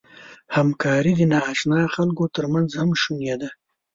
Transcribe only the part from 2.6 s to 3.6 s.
هم شونې ده.